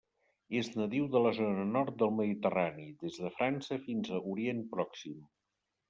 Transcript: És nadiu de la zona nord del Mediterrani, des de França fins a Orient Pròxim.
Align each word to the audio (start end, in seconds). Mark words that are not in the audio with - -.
És 0.61 0.69
nadiu 0.77 1.05
de 1.15 1.21
la 1.25 1.33
zona 1.41 1.67
nord 1.75 2.01
del 2.03 2.15
Mediterrani, 2.21 2.89
des 3.05 3.23
de 3.27 3.35
França 3.39 3.81
fins 3.87 4.13
a 4.19 4.25
Orient 4.35 4.69
Pròxim. 4.77 5.27